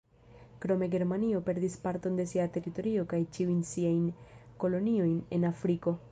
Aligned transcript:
Krome 0.63 0.85
Germanio 0.93 1.41
perdis 1.49 1.75
parton 1.83 2.15
de 2.19 2.25
sia 2.31 2.45
teritorio 2.55 3.03
kaj 3.11 3.19
ĉiujn 3.35 3.59
siajn 3.73 4.07
koloniojn 4.65 5.19
en 5.39 5.47
Afriko. 5.51 5.95